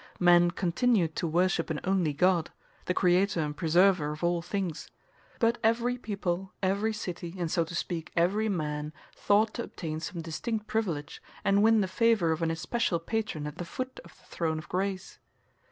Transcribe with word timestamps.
Men 0.19 0.49
continued 0.49 1.15
to 1.17 1.27
worship 1.27 1.69
an 1.69 1.79
only 1.83 2.11
God, 2.11 2.49
the 2.85 2.93
Creator 2.95 3.39
and 3.41 3.55
Preserver 3.55 4.09
of 4.11 4.23
all 4.23 4.41
things; 4.41 4.89
but 5.37 5.59
every 5.63 5.95
people, 5.99 6.53
every 6.63 6.91
city, 6.91 7.35
and, 7.37 7.51
so 7.51 7.63
to 7.63 7.75
speak, 7.75 8.11
every 8.15 8.49
man, 8.49 8.93
thought 9.15 9.53
to 9.53 9.63
obtain 9.63 9.99
some 9.99 10.23
distinct 10.23 10.65
privilege, 10.65 11.21
and 11.43 11.61
win 11.61 11.81
the 11.81 11.87
favor 11.87 12.31
of 12.31 12.41
an 12.41 12.49
especial 12.49 12.97
patron 12.97 13.45
at 13.45 13.59
the 13.59 13.63
foot 13.63 13.99
of 14.03 14.17
the 14.17 14.23
Throne 14.25 14.57
of 14.57 14.67
Grace. 14.69 15.19